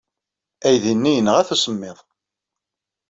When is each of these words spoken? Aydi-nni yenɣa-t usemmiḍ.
Aydi-nni 0.67 1.11
yenɣa-t 1.13 1.49
usemmiḍ. 1.55 1.97